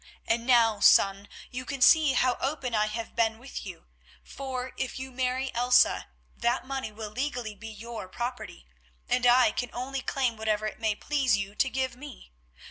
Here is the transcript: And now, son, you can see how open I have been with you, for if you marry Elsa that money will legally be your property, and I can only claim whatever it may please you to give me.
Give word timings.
And 0.25 0.47
now, 0.47 0.79
son, 0.79 1.29
you 1.51 1.63
can 1.63 1.79
see 1.79 2.13
how 2.13 2.35
open 2.41 2.73
I 2.73 2.87
have 2.87 3.15
been 3.15 3.37
with 3.37 3.67
you, 3.67 3.85
for 4.23 4.71
if 4.75 4.97
you 4.97 5.11
marry 5.11 5.53
Elsa 5.53 6.07
that 6.35 6.65
money 6.65 6.91
will 6.91 7.11
legally 7.11 7.53
be 7.53 7.67
your 7.69 8.07
property, 8.09 8.65
and 9.07 9.27
I 9.27 9.51
can 9.51 9.69
only 9.73 10.01
claim 10.01 10.37
whatever 10.37 10.65
it 10.65 10.79
may 10.79 10.95
please 10.95 11.37
you 11.37 11.53
to 11.53 11.69
give 11.69 11.95
me. 11.95 12.31